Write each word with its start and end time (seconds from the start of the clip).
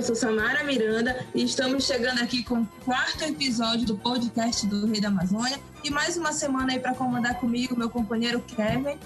eu 0.00 0.04
sou 0.04 0.16
Samara 0.16 0.64
Miranda 0.64 1.26
e 1.34 1.44
estamos 1.44 1.84
chegando 1.84 2.22
aqui 2.22 2.42
com 2.42 2.62
o 2.62 2.66
quarto 2.86 3.22
episódio 3.22 3.84
do 3.84 3.98
podcast 3.98 4.66
do 4.66 4.86
Rei 4.86 4.98
da 4.98 5.08
Amazônia 5.08 5.60
e 5.84 5.90
mais 5.90 6.16
uma 6.16 6.32
semana 6.32 6.72
aí 6.72 6.80
para 6.80 6.94
comandar 6.94 7.38
comigo 7.38 7.76
meu 7.76 7.90
companheiro 7.90 8.40
Kevin. 8.40 8.98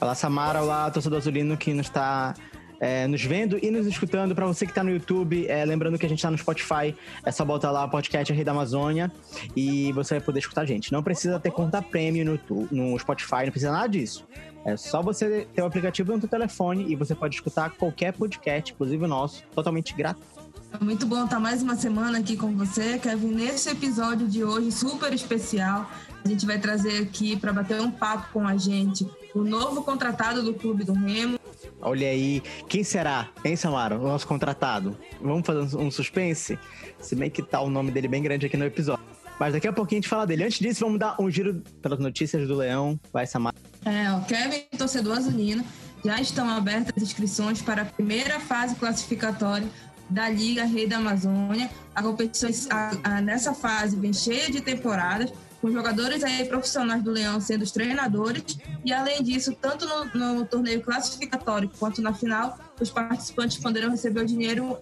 Olá 0.00 0.14
Samara, 0.14 0.62
olá 0.62 0.90
torcedor 0.90 1.18
azulino 1.18 1.58
que 1.58 1.74
nos 1.74 1.88
está 1.88 2.32
é, 2.80 3.06
nos 3.06 3.22
vendo 3.22 3.58
e 3.62 3.70
nos 3.70 3.86
escutando. 3.86 4.34
Para 4.34 4.46
você 4.46 4.64
que 4.64 4.72
está 4.72 4.82
no 4.82 4.90
YouTube, 4.90 5.46
é, 5.46 5.62
lembrando 5.66 5.98
que 5.98 6.06
a 6.06 6.08
gente 6.08 6.20
está 6.20 6.30
no 6.30 6.38
Spotify, 6.38 6.96
é 7.22 7.30
só 7.30 7.44
botar 7.44 7.70
lá 7.70 7.86
podcast 7.86 8.32
Rei 8.32 8.42
da 8.42 8.52
Amazônia 8.52 9.12
e 9.54 9.92
você 9.92 10.14
vai 10.14 10.24
poder 10.24 10.38
escutar 10.38 10.62
a 10.62 10.66
gente. 10.66 10.90
Não 10.90 11.02
precisa 11.02 11.38
ter 11.38 11.50
conta 11.50 11.82
premium 11.82 12.38
no, 12.48 12.68
no 12.70 12.98
Spotify, 12.98 13.44
não 13.44 13.50
precisa 13.50 13.72
nada 13.72 13.88
disso. 13.88 14.26
É 14.64 14.76
só 14.76 15.02
você 15.02 15.46
ter 15.54 15.62
o 15.62 15.66
aplicativo 15.66 16.12
no 16.12 16.20
seu 16.20 16.28
telefone 16.28 16.90
e 16.90 16.96
você 16.96 17.14
pode 17.14 17.34
escutar 17.34 17.70
qualquer 17.70 18.12
podcast, 18.12 18.72
inclusive 18.72 19.04
o 19.04 19.08
nosso, 19.08 19.42
totalmente 19.54 19.94
gratuito. 19.94 20.40
Muito 20.80 21.04
bom 21.06 21.24
estar 21.24 21.40
mais 21.40 21.62
uma 21.62 21.74
semana 21.74 22.18
aqui 22.18 22.36
com 22.36 22.54
você, 22.56 22.98
Kevin. 22.98 23.32
Nesse 23.34 23.70
episódio 23.70 24.28
de 24.28 24.44
hoje, 24.44 24.70
super 24.70 25.12
especial, 25.12 25.90
a 26.24 26.28
gente 26.28 26.46
vai 26.46 26.58
trazer 26.58 27.02
aqui 27.02 27.36
para 27.36 27.52
bater 27.52 27.80
um 27.80 27.90
papo 27.90 28.32
com 28.32 28.46
a 28.46 28.56
gente 28.56 29.06
o 29.34 29.42
novo 29.42 29.82
contratado 29.82 30.42
do 30.42 30.54
Clube 30.54 30.84
do 30.84 30.92
Remo. 30.92 31.38
Olha 31.80 32.06
aí, 32.06 32.42
quem 32.68 32.84
será, 32.84 33.28
hein, 33.44 33.56
Samara? 33.56 33.98
O 33.98 34.02
nosso 34.02 34.26
contratado. 34.26 34.96
Vamos 35.20 35.46
fazer 35.46 35.76
um 35.76 35.90
suspense? 35.90 36.58
Se 37.00 37.16
bem 37.16 37.30
que 37.30 37.42
tá 37.42 37.60
o 37.60 37.70
nome 37.70 37.90
dele 37.90 38.08
bem 38.08 38.22
grande 38.22 38.46
aqui 38.46 38.56
no 38.56 38.64
episódio. 38.64 39.04
Mas 39.38 39.54
daqui 39.54 39.66
a 39.66 39.72
pouquinho 39.72 39.98
a 39.98 40.02
gente 40.02 40.08
fala 40.08 40.26
dele. 40.26 40.44
Antes 40.44 40.58
disso, 40.58 40.84
vamos 40.84 40.98
dar 40.98 41.16
um 41.18 41.30
giro 41.30 41.62
pelas 41.80 41.98
notícias 41.98 42.46
do 42.46 42.54
Leão. 42.54 43.00
Vai, 43.12 43.26
Samara. 43.26 43.56
É, 43.84 44.12
o 44.12 44.22
Kevin, 44.24 44.62
torcedor 44.76 45.18
azulino, 45.18 45.64
já 46.04 46.20
estão 46.20 46.48
abertas 46.48 46.92
as 46.96 47.02
inscrições 47.02 47.62
para 47.62 47.82
a 47.82 47.84
primeira 47.84 48.40
fase 48.40 48.74
classificatória 48.74 49.68
da 50.08 50.28
Liga 50.28 50.64
Rei 50.64 50.86
da 50.86 50.96
Amazônia. 50.96 51.70
A 51.94 52.02
competição 52.02 52.50
a, 52.70 53.16
a, 53.16 53.20
nessa 53.20 53.54
fase 53.54 53.96
vem 53.96 54.12
cheia 54.12 54.50
de 54.50 54.60
temporadas, 54.60 55.32
com 55.60 55.70
jogadores 55.70 56.24
aí 56.24 56.44
profissionais 56.46 57.02
do 57.02 57.10
Leão 57.10 57.40
sendo 57.40 57.62
os 57.62 57.70
treinadores. 57.70 58.58
E 58.84 58.92
além 58.92 59.22
disso, 59.22 59.54
tanto 59.60 59.86
no, 59.86 60.36
no 60.36 60.44
torneio 60.44 60.80
classificatório 60.80 61.70
quanto 61.78 62.02
na 62.02 62.12
final, 62.12 62.58
os 62.80 62.90
participantes 62.90 63.58
poderão 63.58 63.90
receber 63.90 64.20
o 64.20 64.26
dinheiro 64.26 64.78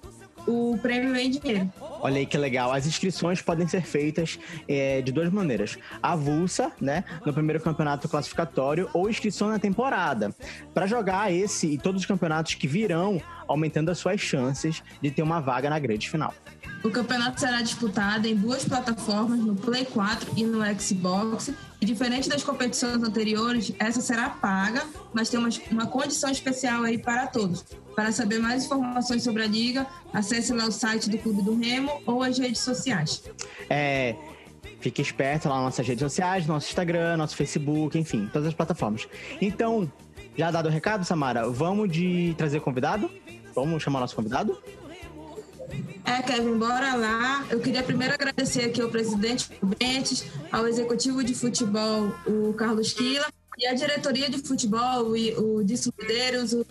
o 0.46 0.78
prêmio 0.80 1.14
em 1.14 1.30
dinheiro. 1.30 1.70
Olha 2.00 2.18
aí 2.18 2.26
que 2.26 2.38
legal. 2.38 2.72
As 2.72 2.86
inscrições 2.86 3.42
podem 3.42 3.66
ser 3.66 3.82
feitas 3.82 4.38
é, 4.68 5.02
de 5.02 5.12
duas 5.12 5.30
maneiras: 5.30 5.78
avulsa, 6.02 6.72
né, 6.80 7.04
no 7.24 7.32
primeiro 7.32 7.62
campeonato 7.62 8.08
classificatório, 8.08 8.88
ou 8.92 9.08
inscrição 9.08 9.48
na 9.48 9.58
temporada. 9.58 10.34
Para 10.72 10.86
jogar 10.86 11.32
esse 11.32 11.66
e 11.66 11.78
todos 11.78 12.02
os 12.02 12.06
campeonatos 12.06 12.54
que 12.54 12.66
virão, 12.66 13.20
aumentando 13.46 13.90
as 13.90 13.98
suas 13.98 14.20
chances 14.20 14.82
de 15.00 15.10
ter 15.10 15.22
uma 15.22 15.40
vaga 15.40 15.68
na 15.70 15.78
grande 15.78 16.08
final. 16.08 16.34
O 16.82 16.90
campeonato 16.90 17.40
será 17.40 17.60
disputado 17.60 18.26
em 18.26 18.36
duas 18.36 18.64
plataformas, 18.64 19.40
no 19.40 19.54
Play 19.56 19.84
4 19.84 20.32
e 20.36 20.44
no 20.44 20.60
Xbox. 20.80 21.50
E 21.80 21.86
diferente 21.86 22.28
das 22.28 22.42
competições 22.42 23.02
anteriores, 23.02 23.72
essa 23.78 24.00
será 24.00 24.30
paga, 24.30 24.84
mas 25.12 25.28
tem 25.28 25.38
uma, 25.38 25.48
uma 25.70 25.86
condição 25.86 26.30
especial 26.30 26.82
aí 26.82 26.98
para 26.98 27.26
todos. 27.26 27.64
Para 27.94 28.12
saber 28.12 28.38
mais 28.38 28.64
informações 28.64 29.22
sobre 29.24 29.42
a 29.42 29.46
liga, 29.46 29.86
acesse 30.12 30.52
lá 30.52 30.66
o 30.66 30.72
site 30.72 31.10
do 31.10 31.18
Clube 31.18 31.42
do 31.42 31.56
Remo 31.56 32.00
ou 32.06 32.22
as 32.22 32.38
redes 32.38 32.60
sociais. 32.60 33.24
É, 33.68 34.14
fique 34.80 35.02
esperto 35.02 35.48
lá 35.48 35.56
nas 35.56 35.64
nossas 35.64 35.86
redes 35.86 36.02
sociais, 36.02 36.46
nosso 36.46 36.68
Instagram, 36.68 37.16
nosso 37.16 37.36
Facebook, 37.36 37.98
enfim, 37.98 38.28
todas 38.32 38.48
as 38.48 38.54
plataformas. 38.54 39.08
Então, 39.40 39.90
já 40.36 40.50
dado 40.52 40.66
o 40.66 40.70
recado, 40.70 41.04
Samara, 41.04 41.48
vamos 41.48 41.90
de 41.90 42.34
trazer 42.38 42.60
convidado? 42.60 43.10
Vamos 43.54 43.82
chamar 43.82 43.98
nosso 43.98 44.14
convidado? 44.14 44.56
É, 46.04 46.22
Kevin, 46.22 46.58
bora 46.58 46.94
lá. 46.94 47.46
Eu 47.50 47.60
queria 47.60 47.82
primeiro 47.82 48.14
agradecer 48.14 48.64
aqui 48.64 48.80
ao 48.80 48.88
presidente 48.88 49.50
Bentes, 49.78 50.24
ao 50.50 50.66
executivo 50.66 51.22
de 51.22 51.34
futebol, 51.34 52.12
o 52.26 52.52
Carlos 52.54 52.92
Quila, 52.92 53.26
e 53.58 53.66
à 53.66 53.74
diretoria 53.74 54.30
de 54.30 54.38
futebol, 54.38 55.12
o 55.36 55.64
Disso 55.64 55.92
Medeiros, 55.98 56.52
o 56.52 56.64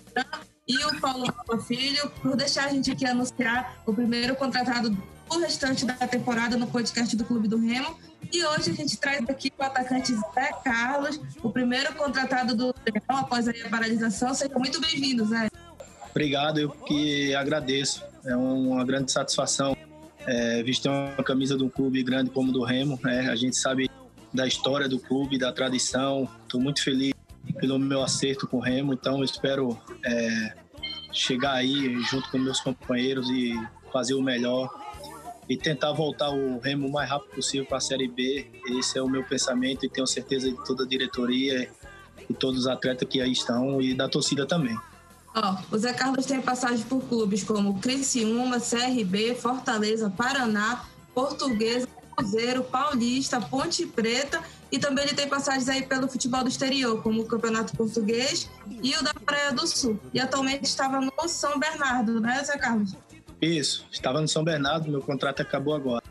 e 0.68 0.78
o 0.86 1.00
Paulo 1.00 1.26
Filho, 1.66 2.12
por 2.22 2.36
deixar 2.36 2.66
a 2.66 2.70
gente 2.70 2.92
aqui 2.92 3.06
anunciar 3.06 3.82
o 3.86 3.94
primeiro 3.94 4.36
contratado 4.36 4.90
do 4.90 5.40
restante 5.40 5.86
da 5.86 5.94
temporada 5.94 6.58
no 6.58 6.68
podcast 6.68 7.16
do 7.16 7.24
Clube 7.24 7.48
do 7.48 7.58
Remo. 7.58 7.98
E 8.34 8.44
hoje 8.44 8.72
a 8.72 8.74
gente 8.74 8.98
traz 8.98 9.28
aqui 9.30 9.52
o 9.58 9.64
atacante 9.64 10.14
Zé 10.14 10.52
Carlos, 10.64 11.20
o 11.42 11.50
primeiro 11.50 11.94
contratado 11.96 12.54
do 12.54 12.76
Remo 12.86 13.20
após 13.20 13.48
a 13.48 13.54
paralisação. 13.70 14.34
Sejam 14.34 14.60
muito 14.60 14.82
bem-vindos, 14.82 15.30
Zé. 15.30 15.50
Obrigado, 16.10 16.60
eu 16.60 16.70
que 16.70 17.34
agradeço. 17.36 18.04
É 18.28 18.36
uma 18.36 18.84
grande 18.84 19.12
satisfação 19.12 19.76
é, 20.28 20.62
vestir 20.62 20.92
uma 20.92 21.24
camisa 21.24 21.58
de 21.58 21.64
um 21.64 21.70
clube 21.70 22.04
grande 22.04 22.30
como 22.30 22.50
o 22.50 22.54
do 22.54 22.64
Remo. 22.64 23.00
Né? 23.02 23.30
A 23.30 23.36
gente 23.36 23.56
sabe 23.56 23.90
da 24.34 24.46
história 24.46 24.90
do 24.90 25.00
clube, 25.00 25.38
da 25.38 25.52
tradição. 25.54 26.30
Estou 26.44 26.60
muito 26.60 26.84
feliz 26.84 27.14
pelo 27.60 27.80
meu 27.80 28.04
acerto 28.04 28.46
com 28.46 28.58
o 28.58 28.60
Remo, 28.60 28.94
então 28.94 29.24
espero 29.24 29.80
é, 30.06 30.54
chegar 31.14 31.54
aí 31.54 32.00
junto 32.04 32.30
com 32.30 32.38
meus 32.38 32.60
companheiros 32.60 33.30
e 33.30 33.54
fazer 33.92 34.14
o 34.14 34.22
melhor 34.22 34.70
e 35.50 35.56
tentar 35.56 35.94
voltar 35.94 36.30
o 36.30 36.60
Remo 36.60 36.88
o 36.88 36.92
mais 36.92 37.10
rápido 37.10 37.36
possível 37.36 37.66
para 37.66 37.78
a 37.78 37.82
Série 37.82 38.10
B. 38.10 38.46
Esse 38.78 39.00
é 39.00 39.02
o 39.02 39.08
meu 39.08 39.24
pensamento 39.24 39.86
e 39.86 39.90
tenho 39.90 40.06
certeza 40.06 40.52
de 40.52 40.66
toda 40.66 40.84
a 40.84 40.88
diretoria 40.88 41.70
e 42.30 42.34
todos 42.34 42.62
os 42.62 42.68
atletas 42.68 43.08
que 43.08 43.22
aí 43.22 43.32
estão 43.32 43.82
e 43.82 43.94
da 43.94 44.10
torcida 44.10 44.46
também. 44.46 44.78
Ó, 45.38 45.56
o 45.72 45.78
Zé 45.78 45.94
Carlos 45.94 46.26
tem 46.26 46.42
passagem 46.42 46.84
por 46.86 47.00
clubes 47.04 47.44
como 47.44 47.80
Criciúma, 47.80 48.60
CRB, 48.60 49.36
Fortaleza, 49.36 50.10
Paraná, 50.10 50.84
Portuguesa, 51.14 51.88
Cruzeiro, 52.16 52.64
Paulista, 52.64 53.40
Ponte 53.40 53.86
Preta 53.86 54.42
e 54.72 54.80
também 54.80 55.06
ele 55.06 55.14
tem 55.14 55.28
passagens 55.28 55.70
aí 55.70 55.84
pelo 55.84 56.08
futebol 56.08 56.42
do 56.42 56.50
exterior, 56.50 57.04
como 57.04 57.22
o 57.22 57.26
Campeonato 57.26 57.78
Português 57.78 58.50
e 58.82 58.96
o 58.96 59.04
da 59.04 59.14
Praia 59.14 59.52
do 59.52 59.68
Sul. 59.68 60.00
E 60.12 60.20
atualmente 60.20 60.64
estava 60.64 61.00
no 61.00 61.30
São 61.30 61.60
Bernardo, 61.60 62.20
né, 62.20 62.44
Zé 62.44 62.58
Carlos? 62.58 62.96
Isso, 63.40 63.86
estava 63.92 64.20
no 64.20 64.28
São 64.28 64.44
Bernardo, 64.44 64.90
meu 64.90 65.02
contrato 65.02 65.42
acabou 65.42 65.76
agora. 65.76 66.04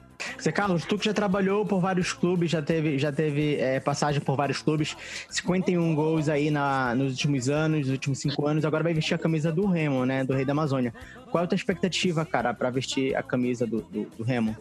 Zé 0.46 0.52
Carlos, 0.52 0.84
tu 0.84 0.96
que 0.96 1.04
já 1.04 1.12
trabalhou 1.12 1.66
por 1.66 1.80
vários 1.80 2.12
clubes, 2.12 2.52
já 2.52 2.62
teve, 2.62 3.00
já 3.00 3.10
teve 3.10 3.56
é, 3.56 3.80
passagem 3.80 4.20
por 4.20 4.36
vários 4.36 4.62
clubes, 4.62 4.96
51 5.28 5.92
gols 5.92 6.28
aí 6.28 6.52
na, 6.52 6.94
nos 6.94 7.10
últimos 7.10 7.48
anos, 7.48 7.80
nos 7.80 7.90
últimos 7.90 8.20
cinco 8.20 8.46
anos, 8.46 8.64
agora 8.64 8.84
vai 8.84 8.94
vestir 8.94 9.14
a 9.14 9.18
camisa 9.18 9.50
do 9.50 9.66
Remo, 9.66 10.06
né? 10.06 10.22
Do 10.22 10.34
Rei 10.34 10.44
da 10.44 10.52
Amazônia. 10.52 10.94
Qual 11.32 11.42
é 11.42 11.44
a 11.46 11.48
tua 11.48 11.56
expectativa, 11.56 12.24
cara, 12.24 12.54
para 12.54 12.70
vestir 12.70 13.16
a 13.16 13.24
camisa 13.24 13.66
do, 13.66 13.80
do, 13.90 14.04
do, 14.16 14.22
Remo? 14.22 14.56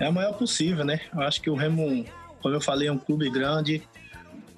É 0.00 0.06
a 0.06 0.10
maior 0.10 0.32
possível, 0.32 0.82
né? 0.82 0.98
Eu 1.12 1.20
acho 1.20 1.42
que 1.42 1.50
o 1.50 1.54
Remo, 1.54 2.06
como 2.40 2.54
eu 2.54 2.60
falei, 2.62 2.88
é 2.88 2.92
um 2.92 2.96
clube 2.96 3.28
grande, 3.28 3.82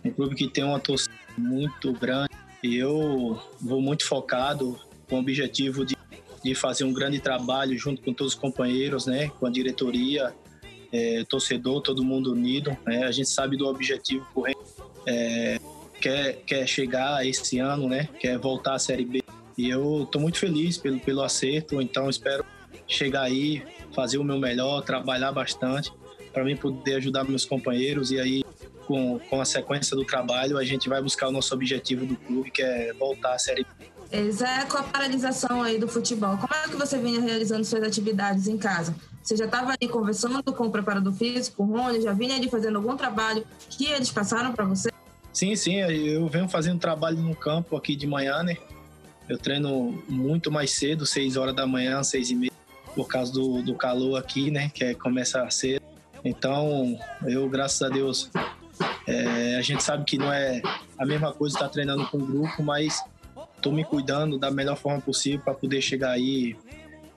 um 0.05 0.11
clube 0.13 0.37
que 0.37 0.47
tem 0.47 0.63
uma 0.63 0.79
torcida 0.79 1.13
muito 1.37 1.93
grande, 1.95 2.31
e 2.63 2.77
eu 2.77 3.43
vou 3.61 3.83
muito 3.83 4.07
focado 4.07 4.79
com 5.09 5.17
o 5.17 5.19
objetivo 5.19 5.85
de 5.85 5.99
de 6.43 6.55
fazer 6.55 6.85
um 6.85 6.93
grande 6.95 7.21
trabalho 7.21 7.77
junto 7.77 8.01
com 8.01 8.15
todos 8.15 8.33
os 8.33 8.39
companheiros, 8.39 9.05
né, 9.05 9.29
com 9.39 9.45
a 9.45 9.51
diretoria, 9.51 10.35
é, 10.93 11.25
torcedor, 11.25 11.81
todo 11.83 12.05
mundo 12.05 12.33
unido. 12.33 12.77
Né? 12.87 13.05
A 13.05 13.13
gente 13.13 13.29
sabe 13.29 13.57
do 13.57 13.67
objetivo 13.67 14.27
é, 15.07 15.59
quer, 16.01 16.37
quer 16.47 16.67
chegar 16.67 17.27
esse 17.27 17.59
ano, 17.59 17.89
né? 17.89 18.09
Quer 18.19 18.39
voltar 18.39 18.75
à 18.75 18.79
Série 18.79 19.05
B. 19.05 19.23
E 19.57 19.69
eu 19.69 20.05
estou 20.05 20.21
muito 20.21 20.39
feliz 20.39 20.79
pelo, 20.79 20.99
pelo 21.01 21.23
acerto, 21.23 21.81
então 21.83 22.09
espero 22.09 22.45
chegar 22.87 23.23
aí, 23.23 23.63
fazer 23.95 24.19
o 24.19 24.25
meu 24.25 24.39
melhor, 24.39 24.83
trabalhar 24.83 25.33
bastante 25.33 25.93
para 26.33 26.45
mim 26.45 26.57
poder 26.57 26.95
ajudar 26.95 27.25
meus 27.25 27.45
companheiros 27.45 28.11
e 28.11 28.19
aí 28.19 28.45
com, 28.87 29.19
com 29.19 29.41
a 29.41 29.45
sequência 29.45 29.97
do 29.97 30.05
trabalho 30.05 30.59
a 30.59 30.65
gente 30.65 30.89
vai 30.89 31.03
buscar 31.03 31.29
o 31.29 31.33
nosso 31.33 31.55
objetivo 31.55 32.07
do 32.07 32.17
clube 32.17 32.51
que 32.51 32.63
é 32.63 32.93
voltar 32.93 33.35
à 33.35 33.39
Série 33.39 33.65
B. 33.65 34.31
Zé, 34.33 34.65
com 34.65 34.77
a 34.77 34.83
paralisação 34.83 35.63
aí 35.63 35.79
do 35.79 35.87
futebol, 35.87 36.37
como 36.37 36.53
é 36.53 36.69
que 36.69 36.77
você 36.77 36.99
vinha 36.99 37.21
realizando 37.21 37.65
suas 37.65 37.85
atividades 37.85 38.49
em 38.49 38.59
casa? 38.59 38.95
Você 39.31 39.37
já 39.37 39.45
estava 39.45 39.77
aí 39.81 39.89
conversando 39.89 40.43
com 40.53 40.67
o 40.67 40.73
preparador 40.73 41.13
físico, 41.13 41.63
o 41.63 41.67
Rony, 41.67 42.01
já 42.01 42.13
vinha 42.13 42.35
ali 42.35 42.51
fazendo 42.51 42.79
algum 42.79 42.97
trabalho 42.97 43.47
que 43.69 43.87
eles 43.87 44.11
passaram 44.11 44.53
para 44.53 44.65
você? 44.65 44.91
Sim, 45.33 45.55
sim, 45.55 45.77
eu 45.77 46.27
venho 46.27 46.49
fazendo 46.49 46.81
trabalho 46.81 47.19
no 47.19 47.37
campo 47.37 47.77
aqui 47.77 47.95
de 47.95 48.09
manhã, 48.09 48.43
né? 48.43 48.57
Eu 49.29 49.39
treino 49.39 50.03
muito 50.09 50.51
mais 50.51 50.73
cedo, 50.73 51.07
6 51.07 51.37
horas 51.37 51.55
da 51.55 51.65
manhã, 51.65 52.03
6 52.03 52.31
e 52.33 52.35
meia, 52.35 52.53
por 52.93 53.07
causa 53.07 53.33
do, 53.33 53.63
do 53.63 53.77
calor 53.77 54.17
aqui, 54.17 54.51
né? 54.51 54.69
Que 54.75 54.83
é, 54.83 54.95
começa 54.95 55.49
cedo. 55.49 55.85
Então, 56.25 56.99
eu, 57.25 57.49
graças 57.49 57.81
a 57.83 57.89
Deus, 57.89 58.29
é, 59.07 59.55
a 59.55 59.63
gente 59.63 59.85
sabe 59.85 60.05
que 60.05 60.19
não 60.19 60.33
é 60.33 60.61
a 60.99 61.07
mesma 61.07 61.33
coisa 61.33 61.55
estar 61.55 61.69
treinando 61.69 62.05
com 62.09 62.19
um 62.19 62.27
grupo, 62.27 62.65
mas 62.65 63.01
estou 63.57 63.73
me 63.73 63.85
cuidando 63.85 64.37
da 64.37 64.51
melhor 64.51 64.77
forma 64.77 65.01
possível 65.01 65.39
para 65.39 65.55
poder 65.55 65.81
chegar 65.81 66.11
aí 66.11 66.57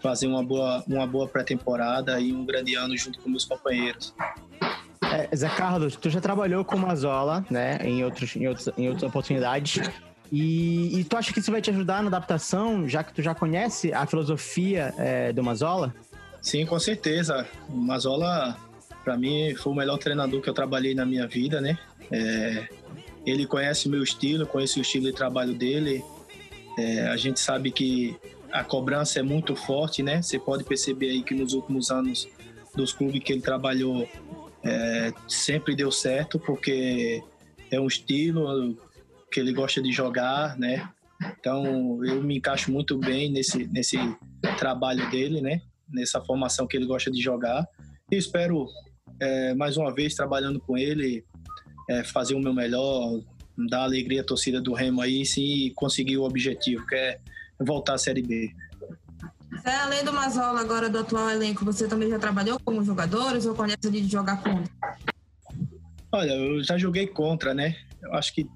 fazer 0.03 0.27
uma 0.27 0.43
boa, 0.43 0.83
uma 0.85 1.07
boa 1.07 1.27
pré-temporada 1.27 2.19
e 2.19 2.33
um 2.33 2.45
grande 2.45 2.75
ano 2.75 2.95
junto 2.97 3.19
com 3.21 3.29
meus 3.29 3.45
companheiros. 3.45 4.13
É, 5.01 5.33
Zé 5.33 5.47
Carlos, 5.47 5.95
tu 5.95 6.09
já 6.09 6.19
trabalhou 6.19 6.65
com 6.65 6.77
Mazola, 6.77 7.45
né, 7.49 7.77
em, 7.83 8.03
outros, 8.03 8.35
em, 8.35 8.47
outros, 8.47 8.69
em 8.77 8.89
outras 8.89 9.03
oportunidades. 9.03 9.81
E, 10.29 10.99
e, 10.99 11.03
tu 11.03 11.15
acha 11.15 11.31
que 11.31 11.39
isso 11.39 11.51
vai 11.51 11.61
te 11.61 11.69
ajudar 11.69 12.01
na 12.01 12.07
adaptação, 12.07 12.89
já 12.89 13.03
que 13.03 13.13
tu 13.13 13.21
já 13.21 13.33
conhece 13.33 13.93
a 13.93 14.05
filosofia 14.05 14.93
é, 14.97 15.31
do 15.31 15.43
Mazola? 15.43 15.93
Sim, 16.41 16.65
com 16.65 16.79
certeza. 16.79 17.47
O 17.69 17.77
Mazola, 17.77 18.57
para 19.03 19.15
mim, 19.15 19.55
foi 19.55 19.71
o 19.71 19.75
melhor 19.75 19.97
treinador 19.97 20.41
que 20.41 20.49
eu 20.49 20.53
trabalhei 20.53 20.93
na 20.93 21.05
minha 21.05 21.27
vida, 21.27 21.61
né? 21.61 21.77
É, 22.11 22.67
ele 23.25 23.45
conhece 23.45 23.87
o 23.87 23.91
meu 23.91 24.03
estilo, 24.03 24.45
conhece 24.45 24.79
o 24.79 24.81
estilo 24.81 25.05
de 25.05 25.13
trabalho 25.13 25.53
dele. 25.53 26.03
É, 26.77 27.07
a 27.07 27.15
gente 27.15 27.39
sabe 27.39 27.71
que 27.71 28.17
a 28.53 28.63
cobrança 28.63 29.19
é 29.19 29.23
muito 29.23 29.55
forte, 29.55 30.03
né? 30.03 30.21
Você 30.21 30.37
pode 30.37 30.63
perceber 30.63 31.09
aí 31.09 31.23
que 31.23 31.33
nos 31.33 31.53
últimos 31.53 31.89
anos 31.89 32.29
dos 32.75 32.93
clubes 32.93 33.23
que 33.23 33.33
ele 33.33 33.41
trabalhou 33.41 34.07
é, 34.63 35.11
sempre 35.27 35.75
deu 35.75 35.91
certo, 35.91 36.39
porque 36.39 37.23
é 37.71 37.79
um 37.79 37.87
estilo 37.87 38.77
que 39.31 39.39
ele 39.39 39.51
gosta 39.51 39.81
de 39.81 39.91
jogar, 39.91 40.55
né? 40.55 40.87
Então 41.39 42.05
eu 42.05 42.21
me 42.21 42.37
encaixo 42.37 42.71
muito 42.71 42.95
bem 42.95 43.31
nesse, 43.31 43.65
nesse 43.67 43.97
trabalho 44.59 45.09
dele, 45.09 45.41
né? 45.41 45.59
Nessa 45.89 46.21
formação 46.21 46.67
que 46.67 46.77
ele 46.77 46.85
gosta 46.85 47.09
de 47.09 47.19
jogar. 47.19 47.67
E 48.11 48.15
espero 48.15 48.67
é, 49.19 49.55
mais 49.55 49.77
uma 49.77 49.91
vez 49.91 50.13
trabalhando 50.13 50.59
com 50.59 50.77
ele 50.77 51.25
é, 51.89 52.03
fazer 52.03 52.35
o 52.35 52.39
meu 52.39 52.53
melhor, 52.53 53.19
dar 53.67 53.81
alegria 53.81 54.21
à 54.21 54.23
torcida 54.23 54.61
do 54.61 54.73
Remo 54.73 55.01
aí 55.01 55.23
e 55.37 55.71
conseguir 55.71 56.17
o 56.17 56.23
objetivo, 56.23 56.85
que 56.85 56.95
é 56.95 57.19
voltar 57.63 57.93
à 57.93 57.97
Série 57.97 58.21
B. 58.21 58.53
É, 59.63 59.75
além 59.77 60.03
do 60.03 60.11
Mazola 60.11 60.59
agora 60.59 60.89
do 60.89 60.99
atual 60.99 61.29
elenco, 61.29 61.63
você 61.63 61.87
também 61.87 62.09
já 62.09 62.19
trabalhou 62.19 62.59
como 62.63 62.83
jogadores 62.83 63.45
ou 63.45 63.55
conhece 63.55 63.89
de 63.89 64.03
jogar 64.07 64.41
contra? 64.41 64.71
Olha, 66.11 66.31
eu 66.31 66.63
já 66.63 66.77
joguei 66.77 67.07
contra, 67.07 67.53
né? 67.53 67.75
Eu 68.01 68.13
acho 68.13 68.33
que 68.33 68.47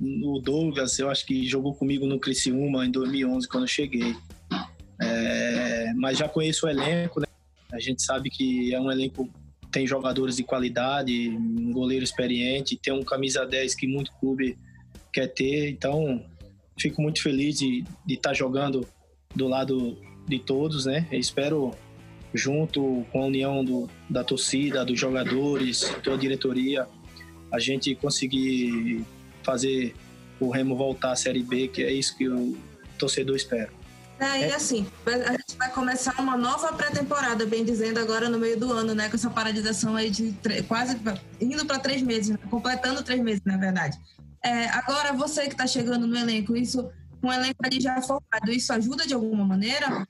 o 0.00 0.40
Douglas, 0.40 0.98
eu 0.98 1.10
acho 1.10 1.26
que 1.26 1.46
jogou 1.46 1.74
comigo 1.74 2.06
no 2.06 2.18
Criciúma 2.18 2.86
em 2.86 2.90
2011, 2.90 3.48
quando 3.48 3.64
eu 3.64 3.68
cheguei. 3.68 4.16
É, 5.00 5.92
mas 5.94 6.18
já 6.18 6.28
conheço 6.28 6.66
o 6.66 6.68
elenco, 6.68 7.20
né? 7.20 7.26
A 7.72 7.80
gente 7.80 8.02
sabe 8.02 8.30
que 8.30 8.74
é 8.74 8.80
um 8.80 8.90
elenco 8.90 9.30
tem 9.72 9.86
jogadores 9.86 10.36
de 10.36 10.44
qualidade, 10.44 11.30
um 11.30 11.72
goleiro 11.72 12.04
experiente, 12.04 12.76
tem 12.76 12.92
um 12.92 13.02
camisa 13.02 13.46
10 13.46 13.74
que 13.74 13.86
muito 13.86 14.12
clube 14.20 14.58
quer 15.10 15.28
ter. 15.28 15.70
Então, 15.70 16.22
fico 16.78 17.00
muito 17.02 17.22
feliz 17.22 17.58
de 17.58 17.84
estar 18.08 18.30
tá 18.30 18.34
jogando 18.34 18.86
do 19.34 19.48
lado 19.48 19.98
de 20.26 20.38
todos, 20.38 20.86
né? 20.86 21.06
Eu 21.10 21.18
espero, 21.18 21.74
junto 22.32 23.04
com 23.12 23.22
a 23.22 23.26
união 23.26 23.64
do, 23.64 23.88
da 24.08 24.22
torcida, 24.22 24.84
dos 24.84 24.98
jogadores, 24.98 25.94
toda 26.02 26.16
a 26.16 26.18
diretoria, 26.18 26.86
a 27.52 27.58
gente 27.58 27.94
conseguir 27.94 29.04
fazer 29.42 29.94
o 30.40 30.50
Remo 30.50 30.76
voltar 30.76 31.12
à 31.12 31.16
Série 31.16 31.42
B, 31.42 31.68
que 31.68 31.82
é 31.82 31.92
isso 31.92 32.16
que 32.16 32.28
o 32.28 32.56
torcedor 32.98 33.36
espera. 33.36 33.70
É, 34.18 34.48
e 34.48 34.52
assim, 34.52 34.86
a 35.04 35.32
gente 35.32 35.56
vai 35.58 35.68
começar 35.70 36.14
uma 36.20 36.36
nova 36.36 36.72
pré-temporada, 36.74 37.44
bem 37.44 37.64
dizendo, 37.64 37.98
agora 37.98 38.28
no 38.28 38.38
meio 38.38 38.58
do 38.58 38.72
ano, 38.72 38.94
né? 38.94 39.08
Com 39.08 39.16
essa 39.16 39.28
paralisação 39.28 39.96
aí 39.96 40.10
de 40.10 40.32
quase 40.68 40.96
indo 41.40 41.66
para 41.66 41.80
três 41.80 42.02
meses, 42.02 42.30
né? 42.30 42.38
completando 42.48 43.02
três 43.02 43.20
meses, 43.20 43.42
na 43.44 43.56
verdade. 43.56 43.98
É, 44.44 44.68
agora, 44.70 45.12
você 45.12 45.42
que 45.42 45.52
está 45.52 45.66
chegando 45.66 46.06
no 46.06 46.16
elenco, 46.16 46.56
isso, 46.56 46.90
um 47.22 47.32
elenco 47.32 47.64
ali 47.64 47.80
já 47.80 48.00
formado, 48.02 48.50
isso 48.50 48.72
ajuda 48.72 49.06
de 49.06 49.14
alguma 49.14 49.44
maneira? 49.44 50.06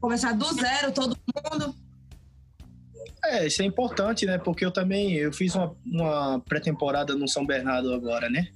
Começar 0.00 0.32
do 0.32 0.52
zero, 0.54 0.92
todo 0.92 1.16
mundo? 1.52 1.74
É, 3.24 3.46
isso 3.46 3.62
é 3.62 3.64
importante, 3.64 4.26
né? 4.26 4.38
Porque 4.38 4.64
eu 4.64 4.70
também 4.70 5.14
eu 5.14 5.32
fiz 5.32 5.54
uma, 5.54 5.74
uma 5.84 6.40
pré-temporada 6.40 7.14
no 7.14 7.28
São 7.28 7.44
Bernardo 7.44 7.92
agora, 7.92 8.28
né? 8.28 8.48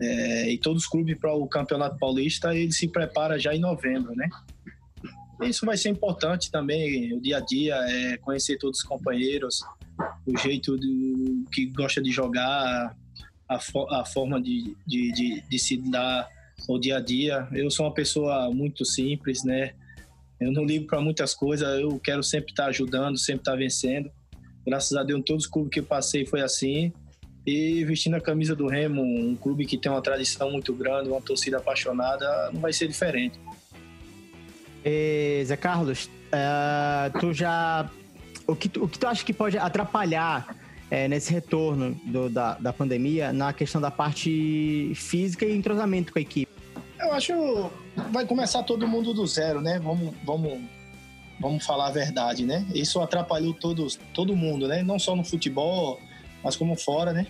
É, 0.00 0.50
e 0.50 0.58
todos 0.58 0.84
os 0.84 0.88
clubes 0.88 1.18
para 1.18 1.34
o 1.34 1.46
Campeonato 1.46 1.98
Paulista, 1.98 2.54
ele 2.54 2.72
se 2.72 2.88
prepara 2.88 3.38
já 3.38 3.54
em 3.54 3.60
novembro, 3.60 4.14
né? 4.14 4.28
Isso 5.42 5.64
vai 5.64 5.76
ser 5.76 5.88
importante 5.90 6.50
também, 6.50 7.14
o 7.14 7.20
dia 7.20 7.38
a 7.38 7.40
dia, 7.40 7.74
é 7.74 8.16
conhecer 8.18 8.58
todos 8.58 8.80
os 8.80 8.84
companheiros, 8.84 9.62
o 10.26 10.36
jeito 10.38 10.76
do, 10.76 11.44
que 11.50 11.66
gosta 11.66 12.02
de 12.02 12.10
jogar, 12.10 12.94
a, 13.50 14.00
a 14.00 14.04
forma 14.04 14.40
de, 14.40 14.76
de, 14.86 15.12
de, 15.12 15.40
de 15.42 15.58
se 15.58 15.76
dar 15.76 16.28
o 16.68 16.78
dia 16.78 16.98
a 16.98 17.00
dia. 17.00 17.48
Eu 17.52 17.68
sou 17.70 17.84
uma 17.84 17.92
pessoa 17.92 18.48
muito 18.50 18.84
simples, 18.84 19.42
né? 19.42 19.72
Eu 20.40 20.52
não 20.52 20.64
ligo 20.64 20.86
para 20.86 21.00
muitas 21.00 21.34
coisas, 21.34 21.80
eu 21.80 21.98
quero 21.98 22.22
sempre 22.22 22.52
estar 22.52 22.66
ajudando, 22.66 23.18
sempre 23.18 23.40
estar 23.40 23.56
vencendo. 23.56 24.10
Graças 24.64 24.96
a 24.96 25.02
Deus, 25.02 25.18
em 25.18 25.22
todos 25.22 25.44
os 25.44 25.50
clubes 25.50 25.72
que 25.72 25.80
eu 25.80 25.84
passei 25.84 26.24
foi 26.24 26.40
assim. 26.40 26.92
E 27.44 27.84
vestindo 27.84 28.14
a 28.14 28.20
camisa 28.20 28.54
do 28.54 28.68
Remo, 28.68 29.02
um 29.02 29.34
clube 29.34 29.66
que 29.66 29.76
tem 29.76 29.90
uma 29.90 30.00
tradição 30.00 30.50
muito 30.50 30.72
grande, 30.72 31.08
uma 31.08 31.20
torcida 31.20 31.56
apaixonada, 31.56 32.50
não 32.52 32.60
vai 32.60 32.72
ser 32.72 32.86
diferente. 32.86 33.40
E, 34.84 35.42
Zé 35.44 35.56
Carlos, 35.56 36.06
uh, 36.06 37.18
tu 37.18 37.32
já. 37.32 37.90
O 38.46 38.54
que 38.54 38.68
tu, 38.68 38.84
o 38.84 38.88
que 38.88 38.98
tu 38.98 39.06
acha 39.06 39.24
que 39.24 39.32
pode 39.32 39.58
atrapalhar 39.58 40.59
é, 40.90 41.06
nesse 41.06 41.32
retorno 41.32 41.94
do, 42.04 42.28
da, 42.28 42.54
da 42.54 42.72
pandemia 42.72 43.32
na 43.32 43.52
questão 43.52 43.80
da 43.80 43.90
parte 43.90 44.92
física 44.94 45.44
e 45.44 45.56
entrosamento 45.56 46.12
com 46.12 46.18
a 46.18 46.22
equipe? 46.22 46.50
Eu 46.98 47.12
acho 47.12 47.70
vai 48.10 48.26
começar 48.26 48.62
todo 48.62 48.86
mundo 48.86 49.14
do 49.14 49.26
zero, 49.26 49.60
né? 49.60 49.78
Vamos, 49.78 50.14
vamos, 50.24 50.60
vamos 51.38 51.64
falar 51.64 51.88
a 51.88 51.90
verdade, 51.90 52.44
né? 52.44 52.66
Isso 52.74 53.00
atrapalhou 53.00 53.54
todos, 53.54 53.98
todo 54.12 54.36
mundo, 54.36 54.66
né? 54.66 54.82
Não 54.82 54.98
só 54.98 55.14
no 55.14 55.24
futebol, 55.24 56.00
mas 56.42 56.56
como 56.56 56.76
fora, 56.76 57.12
né? 57.12 57.26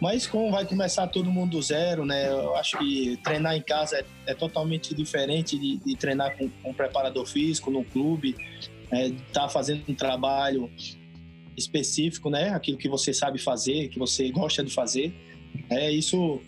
Mas 0.00 0.26
como 0.26 0.50
vai 0.50 0.64
começar 0.64 1.06
todo 1.08 1.30
mundo 1.30 1.52
do 1.52 1.62
zero, 1.62 2.04
né? 2.04 2.28
Eu 2.30 2.54
acho 2.56 2.78
que 2.78 3.18
treinar 3.24 3.56
em 3.56 3.62
casa 3.62 3.98
é, 3.98 4.04
é 4.26 4.34
totalmente 4.34 4.94
diferente 4.94 5.58
de, 5.58 5.78
de 5.78 5.96
treinar 5.96 6.36
com, 6.36 6.48
com, 6.48 6.70
um 6.70 6.74
preparador 6.74 7.26
físico 7.26 7.70
no 7.70 7.84
clube, 7.84 8.36
é, 8.92 9.10
tá 9.32 9.48
fazendo 9.48 9.82
um 9.88 9.94
trabalho 9.94 10.70
específico, 11.56 12.30
né? 12.30 12.50
Aquilo 12.50 12.78
que 12.78 12.88
você 12.88 13.12
sabe 13.12 13.38
fazer, 13.38 13.88
que 13.88 13.98
você 13.98 14.30
gosta 14.30 14.62
de 14.62 14.72
fazer. 14.72 15.14
É 15.70 15.90
isso 15.90 16.40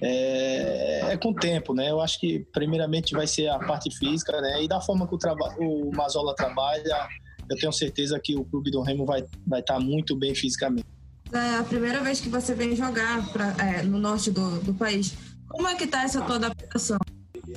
é, 0.00 1.12
é, 1.12 1.16
com 1.16 1.30
o 1.30 1.34
tempo, 1.34 1.74
né? 1.74 1.90
Eu 1.90 2.00
acho 2.00 2.18
que 2.18 2.40
primeiramente 2.52 3.12
vai 3.12 3.26
ser 3.26 3.48
a 3.48 3.58
parte 3.58 3.94
física, 3.96 4.40
né? 4.40 4.62
E 4.64 4.68
da 4.68 4.80
forma 4.80 5.06
que 5.06 5.14
o, 5.14 5.18
o 5.58 5.90
Mazola 5.94 6.34
trabalha, 6.34 7.08
eu 7.48 7.56
tenho 7.56 7.72
certeza 7.72 8.18
que 8.22 8.34
o 8.34 8.44
clube 8.44 8.70
do 8.70 8.80
Remo 8.80 9.04
vai 9.04 9.24
vai 9.46 9.60
estar 9.60 9.74
tá 9.74 9.80
muito 9.80 10.16
bem 10.16 10.34
fisicamente. 10.34 10.86
É 11.32 11.58
a 11.58 11.64
primeira 11.64 12.02
vez 12.02 12.20
que 12.20 12.28
você 12.28 12.54
vem 12.54 12.74
jogar 12.74 13.30
pra, 13.32 13.54
é, 13.58 13.82
no 13.82 13.98
norte 13.98 14.30
do, 14.30 14.60
do 14.60 14.74
país. 14.74 15.14
Como 15.48 15.68
é 15.68 15.76
que 15.76 15.86
tá 15.86 16.02
essa 16.02 16.20
tua 16.22 16.36
adaptação? 16.36 16.98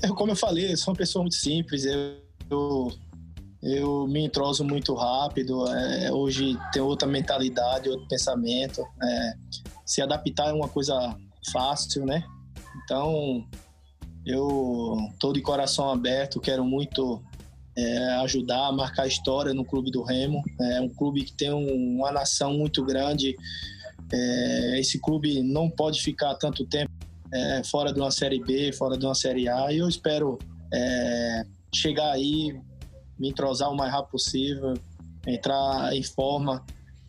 É, 0.01 0.07
como 0.09 0.31
eu 0.31 0.35
falei, 0.35 0.71
eu 0.71 0.77
sou 0.77 0.93
uma 0.93 0.97
pessoa 0.97 1.23
muito 1.23 1.35
simples. 1.35 1.85
Eu, 1.85 2.17
eu, 2.49 2.91
eu 3.63 4.05
me 4.07 4.25
entroso 4.25 4.63
muito 4.63 4.93
rápido. 4.93 5.65
É, 5.67 6.11
hoje 6.11 6.57
tem 6.73 6.81
outra 6.81 7.07
mentalidade, 7.07 7.89
outro 7.89 8.07
pensamento. 8.07 8.85
É, 9.01 9.33
se 9.85 10.01
adaptar 10.01 10.49
é 10.49 10.53
uma 10.53 10.67
coisa 10.67 11.15
fácil, 11.51 12.05
né? 12.05 12.23
Então, 12.83 13.45
eu 14.25 14.97
tô 15.19 15.31
de 15.31 15.41
coração 15.41 15.89
aberto, 15.89 16.41
quero 16.41 16.65
muito 16.65 17.23
é, 17.77 18.15
ajudar 18.15 18.67
a 18.67 18.71
marcar 18.71 19.07
história 19.07 19.53
no 19.53 19.63
clube 19.63 19.89
do 19.91 20.03
Remo. 20.03 20.43
É 20.59 20.81
um 20.81 20.89
clube 20.89 21.23
que 21.23 21.33
tem 21.33 21.53
um, 21.53 21.97
uma 21.97 22.11
nação 22.11 22.53
muito 22.53 22.83
grande. 22.83 23.35
É, 24.11 24.79
esse 24.79 24.99
clube 24.99 25.41
não 25.41 25.69
pode 25.69 26.01
ficar 26.01 26.35
tanto 26.35 26.65
tempo 26.65 26.91
é, 27.33 27.63
fora 27.63 27.93
de 27.93 27.99
uma 27.99 28.11
Série 28.11 28.43
B, 28.43 28.73
fora 28.73 28.97
de 28.97 29.05
uma 29.05 29.15
Série 29.15 29.47
A. 29.47 29.71
E 29.71 29.77
eu 29.77 29.87
espero 29.87 30.37
é, 30.73 31.45
chegar 31.73 32.11
aí, 32.11 32.59
me 33.23 33.29
entrosar 33.29 33.71
o 33.71 33.75
mais 33.75 33.89
rápido 33.89 34.11
possível, 34.11 34.73
entrar 35.25 35.95
em 35.95 36.03
forma 36.03 36.65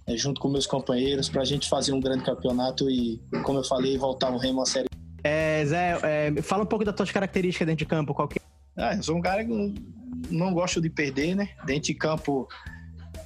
é, 0.07 0.17
junto 0.17 0.41
com 0.41 0.49
meus 0.49 0.67
companheiros 0.67 1.29
para 1.29 1.43
a 1.43 1.45
gente 1.45 1.69
fazer 1.69 1.93
um 1.93 1.99
grande 2.01 2.23
campeonato 2.23 2.89
e, 2.89 3.21
como 3.43 3.59
eu 3.59 3.65
falei, 3.65 3.99
voltar 3.99 4.31
o 4.31 4.39
Remo 4.39 4.63
à 4.63 4.67
Série 4.67 4.87
é, 5.25 5.65
Zé, 5.65 5.99
é, 6.03 6.43
fala 6.43 6.63
um 6.63 6.67
pouco 6.67 6.85
das 6.85 6.95
tuas 6.95 7.11
características 7.11 7.67
dentro 7.67 7.79
de 7.79 7.87
campo. 7.87 8.15
Qual 8.15 8.29
que... 8.29 8.39
ah, 8.77 8.95
eu 8.95 9.03
sou 9.03 9.17
um 9.17 9.23
cara 9.23 9.43
que 9.43 9.75
não 10.31 10.53
gosto 10.53 10.83
de 10.83 10.91
perder, 10.91 11.35
né? 11.35 11.49
Dentro 11.65 11.85
de 11.85 11.95
campo, 11.95 12.47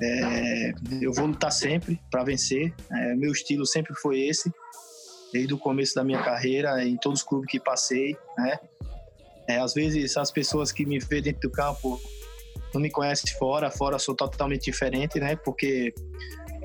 é, 0.00 0.73
eu 1.02 1.12
vou 1.12 1.26
lutar 1.26 1.50
sempre 1.50 2.00
para 2.09 2.23
vencer. 2.23 2.73
É, 2.90 3.14
meu 3.16 3.33
estilo 3.33 3.66
sempre 3.66 3.95
foi 3.97 4.21
esse, 4.21 4.50
desde 5.33 5.52
o 5.52 5.59
começo 5.59 5.97
da 5.97 6.04
minha 6.04 6.23
carreira, 6.23 6.85
em 6.85 6.97
todos 6.97 7.21
os 7.21 7.26
clubes 7.26 7.50
que 7.50 7.59
passei, 7.59 8.16
né? 8.38 8.61
É, 9.49 9.59
às 9.59 9.75
vezes 9.75 10.16
as 10.16 10.30
pessoas 10.30 10.71
que 10.71 10.87
me 10.87 11.00
vêem 11.00 11.23
dentro 11.23 11.49
do 11.49 11.50
campo 11.50 12.00
não 12.73 12.81
me 12.81 12.91
conhecem 12.91 13.33
fora, 13.35 13.71
fora 13.71 13.99
sou 13.99 14.15
totalmente 14.15 14.65
diferente, 14.65 15.19
né? 15.19 15.37
Porque 15.37 15.93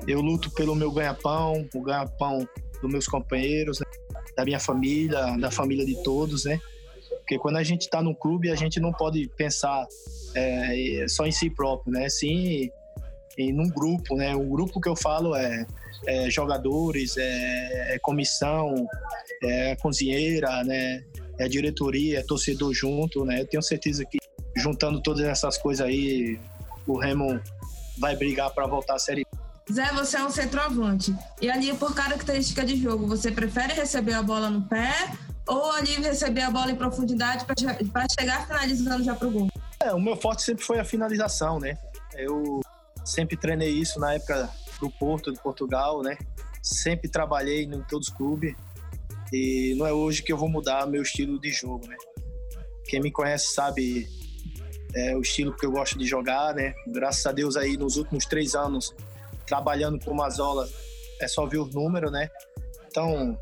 eu 0.06 0.20
luto 0.20 0.50
pelo 0.50 0.74
meu 0.74 0.90
ganha-pão, 0.90 1.66
o 1.74 1.80
ganha-pão 1.80 2.48
dos 2.80 2.90
meus 2.90 3.06
companheiros, 3.06 3.80
né? 3.80 3.86
da 4.36 4.44
minha 4.44 4.58
família, 4.58 5.36
da 5.38 5.50
família 5.50 5.84
de 5.84 6.02
todos, 6.02 6.44
né? 6.44 6.60
Porque 7.18 7.38
quando 7.38 7.56
a 7.56 7.62
gente 7.62 7.82
está 7.82 8.02
no 8.02 8.14
clube, 8.14 8.50
a 8.50 8.56
gente 8.56 8.80
não 8.80 8.92
pode 8.92 9.28
pensar 9.36 9.86
é, 10.34 11.06
só 11.08 11.24
em 11.26 11.32
si 11.32 11.48
próprio, 11.48 11.92
né? 11.92 12.08
Sim, 12.08 12.70
em 13.38 13.52
num 13.52 13.68
grupo, 13.68 14.16
né? 14.16 14.34
O 14.34 14.44
grupo 14.44 14.80
que 14.80 14.88
eu 14.88 14.96
falo 14.96 15.34
é, 15.34 15.66
é 16.06 16.30
jogadores, 16.30 17.16
é, 17.16 17.94
é, 17.94 17.98
comissão, 18.00 18.74
é 19.42 19.76
cozinheira, 19.76 20.62
né? 20.64 21.02
é 21.38 21.48
diretoria, 21.48 22.20
é 22.20 22.22
torcedor 22.22 22.72
junto, 22.72 23.24
né? 23.24 23.40
Eu 23.40 23.46
tenho 23.46 23.62
certeza 23.62 24.04
que 24.04 24.18
juntando 24.64 25.00
todas 25.02 25.24
essas 25.26 25.58
coisas 25.58 25.86
aí, 25.86 26.40
o 26.86 26.98
Remo 26.98 27.38
vai 27.98 28.16
brigar 28.16 28.50
para 28.50 28.66
voltar 28.66 28.94
à 28.94 28.98
Série 28.98 29.26
Zé, 29.70 29.92
você 29.92 30.18
é 30.18 30.24
um 30.24 30.30
centroavante. 30.30 31.14
E 31.40 31.50
ali, 31.50 31.72
por 31.74 31.94
característica 31.94 32.64
de 32.64 32.76
jogo, 32.76 33.06
você 33.06 33.30
prefere 33.30 33.72
receber 33.72 34.12
a 34.12 34.22
bola 34.22 34.50
no 34.50 34.62
pé 34.62 34.92
ou 35.46 35.72
ali 35.72 35.94
receber 35.94 36.42
a 36.42 36.50
bola 36.50 36.70
em 36.70 36.76
profundidade 36.76 37.46
para 37.46 38.06
chegar 38.18 38.46
finalizando 38.46 39.02
já 39.02 39.14
para 39.14 39.28
o 39.28 39.30
gol? 39.30 39.48
É, 39.80 39.92
o 39.94 40.00
meu 40.00 40.16
forte 40.16 40.42
sempre 40.42 40.64
foi 40.64 40.78
a 40.78 40.84
finalização, 40.84 41.58
né? 41.58 41.78
Eu 42.14 42.60
sempre 43.04 43.36
treinei 43.38 43.70
isso 43.70 43.98
na 43.98 44.14
época 44.14 44.50
do 44.80 44.90
Porto, 44.90 45.32
de 45.32 45.40
Portugal, 45.40 46.02
né? 46.02 46.16
Sempre 46.62 47.08
trabalhei 47.08 47.64
em 47.64 47.82
todos 47.84 48.08
os 48.08 48.14
clubes 48.14 48.54
e 49.32 49.74
não 49.78 49.86
é 49.86 49.92
hoje 49.92 50.22
que 50.22 50.32
eu 50.32 50.36
vou 50.36 50.48
mudar 50.48 50.86
meu 50.86 51.02
estilo 51.02 51.40
de 51.40 51.50
jogo, 51.50 51.86
né? 51.86 51.96
Quem 52.86 53.00
me 53.00 53.10
conhece 53.10 53.54
sabe 53.54 54.06
é, 54.94 55.16
o 55.16 55.20
estilo 55.20 55.56
que 55.56 55.66
eu 55.66 55.72
gosto 55.72 55.98
de 55.98 56.06
jogar, 56.06 56.54
né? 56.54 56.74
Graças 56.86 57.24
a 57.26 57.32
Deus 57.32 57.56
aí 57.56 57.76
nos 57.76 57.96
últimos 57.96 58.26
três 58.26 58.54
anos 58.54 58.94
trabalhando 59.46 60.02
com 60.02 60.12
o 60.12 60.16
Mazola 60.16 60.68
é 61.20 61.28
só 61.28 61.46
ver 61.46 61.58
os 61.58 61.74
números, 61.74 62.10
né? 62.10 62.30
Então 62.88 63.38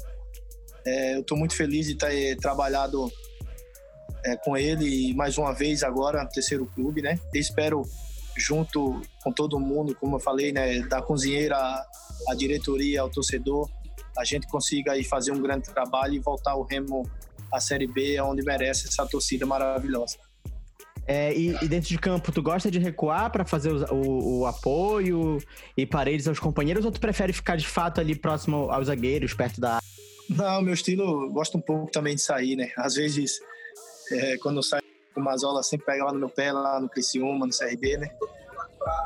é, 0.85 1.16
eu 1.16 1.21
estou 1.21 1.37
muito 1.37 1.54
feliz 1.54 1.87
de 1.87 1.94
ter 1.94 2.37
trabalhado 2.37 3.11
é, 4.25 4.37
com 4.37 4.56
ele 4.56 5.14
mais 5.14 5.37
uma 5.38 5.52
vez 5.52 5.82
agora 5.82 6.23
no 6.23 6.28
terceiro 6.28 6.66
clube, 6.75 7.02
né? 7.02 7.18
Espero 7.35 7.82
junto 8.37 9.00
com 9.23 9.32
todo 9.32 9.61
mundo, 9.61 9.94
como 9.94 10.16
eu 10.16 10.21
falei, 10.21 10.52
né, 10.52 10.80
da 10.80 11.02
cozinheira 11.02 11.56
à 12.28 12.35
diretoria, 12.35 13.02
ao 13.02 13.11
torcedor, 13.11 13.68
a 14.16 14.25
gente 14.25 14.47
consiga 14.49 14.92
aí 14.92 15.04
fazer 15.04 15.32
um 15.32 15.40
grande 15.40 15.68
trabalho 15.71 16.14
e 16.14 16.18
voltar 16.18 16.54
o 16.54 16.62
Remo 16.62 17.02
à 17.52 17.61
Série 17.61 17.87
B, 17.87 18.21
onde 18.21 18.42
merece 18.42 18.88
essa 18.88 19.06
torcida 19.06 19.47
maravilhosa. 19.47 20.18
É, 21.06 21.35
e, 21.35 21.56
e, 21.62 21.68
dentro 21.68 21.88
de 21.88 21.99
campo, 21.99 22.30
tu 22.30 22.40
gosta 22.40 22.71
de 22.71 22.78
recuar 22.78 23.30
para 23.30 23.44
fazer 23.44 23.73
o, 23.73 23.85
o, 23.92 24.38
o, 24.40 24.47
apoio 24.47 25.38
e 25.76 25.85
paredes 25.85 26.28
aos 26.28 26.38
companheiros, 26.38 26.85
ou 26.85 26.92
tu 26.92 27.00
prefere 27.00 27.32
ficar 27.32 27.56
de 27.56 27.66
fato 27.66 28.00
ali 28.00 28.14
próximo 28.14 28.71
aos 28.71 28.87
zagueiros, 28.87 29.35
perto 29.35 29.61
da 29.61 29.75
área? 29.75 29.87
Não, 30.28 30.62
meu 30.62 30.75
estilo, 30.75 31.28
gosto 31.30 31.59
um 31.59 31.61
pouco 31.61 31.90
também 31.90 32.14
de 32.14 32.23
sair, 32.23 32.54
né? 32.54 32.71
Às 32.76 32.94
vezes, 32.94 33.40
é, 34.12 34.37
quando 34.38 34.56
eu 34.56 34.62
saio 34.62 34.82
com 35.12 35.21
o 35.21 35.25
Mazola, 35.25 35.62
sempre 35.62 35.87
pega 35.87 36.04
lá 36.04 36.12
no 36.12 36.21
meu 36.21 36.28
pé, 36.28 36.52
lá 36.52 36.80
no 36.80 36.88
Criciúma, 36.88 37.47
no 37.47 37.52
CRB, 37.52 37.97
né? 37.97 38.11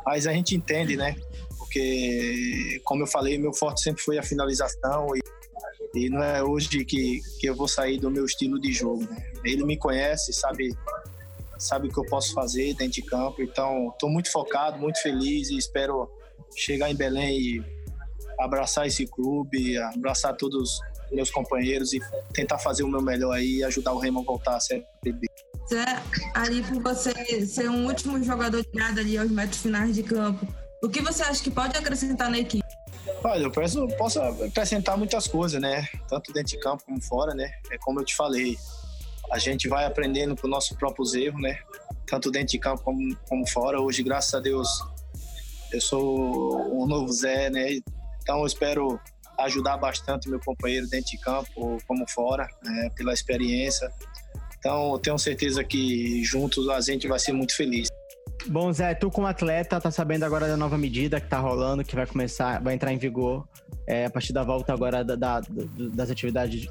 Mas 0.05 0.27
a 0.27 0.33
gente 0.33 0.55
entende, 0.55 0.97
né? 0.97 1.17
Porque, 1.59 2.81
como 2.85 3.03
eu 3.03 3.07
falei, 3.07 3.39
meu 3.39 3.53
forte 3.53 3.81
sempre 3.81 4.03
foi 4.03 4.19
a 4.19 4.23
finalização 4.23 5.09
e, 5.15 5.99
e 5.99 6.11
não 6.11 6.23
é 6.23 6.43
hoje 6.43 6.85
que, 6.85 7.21
que 7.41 7.47
eu 7.49 7.55
vou 7.55 7.67
sair 7.67 7.99
do 7.99 8.11
meu 8.11 8.27
estilo 8.27 8.61
de 8.61 8.73
jogo, 8.73 9.03
né? 9.03 9.33
Ele 9.45 9.65
me 9.65 9.77
conhece, 9.77 10.33
sabe 10.33 10.77
sabe 11.59 11.89
o 11.89 11.93
que 11.93 11.99
eu 11.99 12.07
posso 12.07 12.33
fazer 12.33 12.75
dentro 12.75 12.95
de 12.95 13.03
campo. 13.03 13.43
Então, 13.43 13.91
estou 13.91 14.09
muito 14.09 14.31
focado, 14.31 14.79
muito 14.79 15.01
feliz 15.01 15.51
e 15.51 15.57
espero 15.57 16.11
chegar 16.57 16.91
em 16.91 16.95
Belém 16.95 17.39
e 17.39 17.65
abraçar 18.39 18.87
esse 18.87 19.07
clube, 19.07 19.77
abraçar 19.79 20.37
todos 20.37 20.73
os 20.73 20.81
meus 21.11 21.31
companheiros 21.31 21.93
e 21.93 22.01
tentar 22.33 22.59
fazer 22.59 22.83
o 22.83 22.89
meu 22.89 23.01
melhor 23.01 23.33
aí 23.33 23.57
e 23.57 23.65
ajudar 23.65 23.93
o 23.93 24.03
a 24.03 24.23
voltar 24.23 24.57
a 24.57 24.61
Série 24.61 24.85
B. 25.05 25.27
Zé, 25.69 25.85
ali 26.35 26.63
por 26.63 26.81
você 26.81 27.45
ser 27.45 27.69
um 27.69 27.87
último 27.87 28.23
jogador 28.23 28.63
de 28.63 28.71
nada 28.73 29.01
ali 29.01 29.19
aos 29.19 29.31
metros 29.31 29.63
finais 29.63 29.95
de 29.95 30.03
campo, 30.03 30.47
o 30.83 30.89
que 30.89 31.01
você 31.01 31.23
acha 31.23 31.43
que 31.43 31.51
pode 31.51 31.77
acrescentar 31.77 32.31
na 32.31 32.39
equipe? 32.39 32.65
Olha, 33.25 33.43
eu 33.43 33.51
posso, 33.51 33.89
posso 33.97 34.21
acrescentar 34.21 34.97
muitas 34.97 35.27
coisas, 35.27 35.61
né? 35.61 35.89
Tanto 36.09 36.33
dentro 36.33 36.51
de 36.51 36.61
campo 36.61 36.85
como 36.85 37.03
fora, 37.03 37.35
né? 37.35 37.51
É 37.71 37.79
como 37.79 38.01
eu 38.01 38.05
te 38.05 38.15
falei, 38.15 38.57
a 39.31 39.39
gente 39.39 39.69
vai 39.69 39.85
aprendendo 39.85 40.37
com 40.37 40.49
nossos 40.49 40.77
próprios 40.77 41.15
erros, 41.15 41.41
né? 41.41 41.59
Tanto 42.07 42.31
dentro 42.31 42.49
de 42.49 42.59
campo 42.59 42.83
como, 42.83 43.17
como 43.29 43.49
fora. 43.49 43.81
Hoje, 43.81 44.03
graças 44.03 44.33
a 44.35 44.41
Deus, 44.41 44.69
eu 45.73 45.81
sou 45.81 46.73
um 46.73 46.87
novo 46.87 47.13
Zé, 47.13 47.51
né? 47.51 47.79
Então, 48.23 48.41
eu 48.41 48.47
espero 48.47 49.01
ajudar 49.39 49.77
bastante 49.77 50.29
meu 50.29 50.41
companheiro 50.41 50.89
dentro 50.89 51.11
de 51.11 51.19
campo 51.19 51.79
como 51.87 52.09
fora, 52.09 52.49
né? 52.63 52.91
pela 52.97 53.13
experiência. 53.13 53.91
Então, 54.59 54.93
eu 54.93 54.99
tenho 54.99 55.19
certeza 55.19 55.63
que 55.63 56.25
juntos 56.25 56.69
a 56.69 56.81
gente 56.81 57.07
vai 57.07 57.19
ser 57.19 57.33
muito 57.33 57.55
feliz. 57.55 57.89
Bom, 58.49 58.73
Zé, 58.73 58.95
tu 58.95 59.11
como 59.11 59.27
atleta 59.27 59.81
tá 59.81 59.91
sabendo 59.91 60.25
agora 60.25 60.47
da 60.47 60.57
nova 60.57 60.79
medida 60.79 61.21
que 61.21 61.29
tá 61.29 61.39
rolando, 61.39 61.85
que 61.85 61.95
vai 61.95 62.07
começar, 62.07 62.63
vai 62.63 62.75
entrar 62.75 62.93
em 62.93 62.99
vigor 62.99 63.47
é, 63.87 64.07
a 64.07 64.11
partir 64.11 64.33
da 64.33 64.43
volta 64.43 64.73
agora 64.73 65.05
da, 65.05 65.17
da, 65.17 65.43
das 65.95 66.11
atividades 66.11 66.67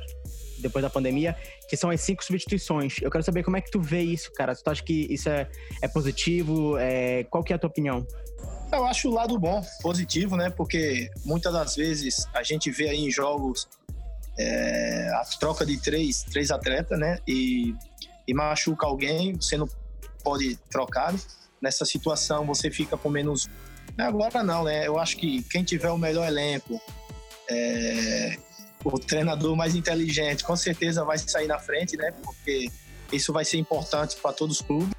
depois 0.59 0.83
da 0.83 0.89
pandemia, 0.89 1.35
que 1.67 1.75
são 1.75 1.89
as 1.89 2.01
cinco 2.01 2.23
substituições. 2.23 2.97
Eu 3.01 3.11
quero 3.11 3.23
saber 3.23 3.43
como 3.43 3.57
é 3.57 3.61
que 3.61 3.71
tu 3.71 3.81
vê 3.81 4.01
isso, 4.01 4.31
cara. 4.33 4.55
Tu 4.55 4.69
acha 4.69 4.83
que 4.83 5.07
isso 5.09 5.29
é, 5.29 5.49
é 5.81 5.87
positivo? 5.87 6.77
É, 6.77 7.23
qual 7.25 7.43
que 7.43 7.53
é 7.53 7.55
a 7.55 7.59
tua 7.59 7.69
opinião? 7.69 8.05
Eu 8.71 8.85
acho 8.85 9.09
o 9.09 9.13
lado 9.13 9.37
bom, 9.39 9.63
positivo, 9.81 10.35
né? 10.35 10.49
Porque 10.49 11.09
muitas 11.23 11.53
das 11.53 11.75
vezes 11.75 12.27
a 12.33 12.43
gente 12.43 12.71
vê 12.71 12.89
aí 12.89 13.05
em 13.05 13.11
jogos 13.11 13.67
é, 14.37 15.09
a 15.13 15.23
troca 15.39 15.65
de 15.65 15.79
três, 15.79 16.23
três 16.23 16.51
atletas, 16.51 16.99
né? 16.99 17.19
E, 17.27 17.73
e 18.27 18.33
machuca 18.33 18.85
alguém, 18.85 19.33
você 19.33 19.57
não 19.57 19.67
pode 20.23 20.57
trocar. 20.69 21.13
Nessa 21.61 21.85
situação 21.85 22.45
você 22.45 22.69
fica 22.69 22.97
com 22.97 23.09
menos. 23.09 23.47
Agora 23.97 24.43
não, 24.43 24.63
né? 24.63 24.87
Eu 24.87 24.99
acho 24.99 25.15
que 25.17 25.41
quem 25.43 25.63
tiver 25.63 25.89
o 25.89 25.97
melhor 25.97 26.27
elenco, 26.27 26.81
é, 27.49 28.37
o 28.85 28.99
treinador 28.99 29.55
mais 29.55 29.75
inteligente 29.75 30.43
com 30.43 30.55
certeza 30.55 31.03
vai 31.03 31.17
sair 31.17 31.47
na 31.47 31.57
frente, 31.57 31.97
né? 31.97 32.13
Porque 32.23 32.69
isso 33.11 33.33
vai 33.33 33.43
ser 33.43 33.57
importante 33.57 34.15
para 34.21 34.31
todos 34.31 34.59
os 34.59 34.65
clubes. 34.65 34.93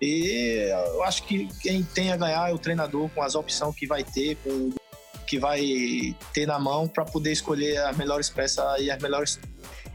E 0.00 0.70
eu 0.94 1.02
acho 1.04 1.24
que 1.24 1.48
quem 1.60 1.82
tem 1.82 2.12
a 2.12 2.16
ganhar 2.16 2.50
é 2.50 2.52
o 2.52 2.58
treinador 2.58 3.08
com 3.10 3.22
as 3.22 3.34
opções 3.34 3.74
que 3.74 3.86
vai 3.86 4.02
ter, 4.04 4.36
com 4.36 4.70
que 5.26 5.38
vai 5.38 6.16
ter 6.32 6.46
na 6.46 6.58
mão 6.58 6.88
para 6.88 7.04
poder 7.04 7.32
escolher 7.32 7.78
as 7.78 7.96
melhores 7.96 8.28
peças 8.28 8.64
e 8.80 8.90
as 8.90 9.00
melhores. 9.00 9.38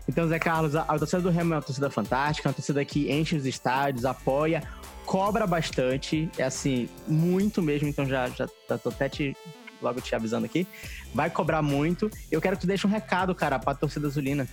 Então, 0.07 0.27
Zé 0.27 0.39
Carlos, 0.39 0.75
a, 0.75 0.83
a 0.83 0.97
torcida 0.97 1.21
do 1.21 1.29
Remo 1.29 1.53
é 1.53 1.57
uma 1.57 1.61
torcida 1.61 1.89
fantástica, 1.89 2.47
uma 2.47 2.53
torcida 2.53 2.85
que 2.85 3.11
enche 3.11 3.35
os 3.35 3.45
estádios, 3.45 4.05
apoia, 4.05 4.63
cobra 5.05 5.45
bastante, 5.45 6.29
é 6.37 6.43
assim, 6.43 6.87
muito 7.07 7.61
mesmo. 7.61 7.87
Então, 7.87 8.05
já, 8.05 8.29
já, 8.29 8.47
tô 8.77 8.89
até 8.89 9.09
te 9.09 9.35
logo 9.81 10.01
te 10.01 10.15
avisando 10.15 10.45
aqui, 10.45 10.67
vai 11.13 11.29
cobrar 11.29 11.61
muito. 11.61 12.09
Eu 12.31 12.41
quero 12.41 12.55
que 12.55 12.61
tu 12.61 12.67
deixe 12.67 12.85
um 12.85 12.89
recado, 12.89 13.33
cara, 13.35 13.59
pra 13.59 13.73
torcida 13.73 14.07
azulina. 14.07 14.47